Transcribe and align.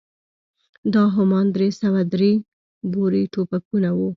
دا 0.93 1.03
همان 1.15 1.45
درې 1.55 1.69
سوه 1.81 2.01
درې 2.13 2.31
بور 2.91 3.13
ټوپکونه 3.33 3.89
وو. 3.97 4.09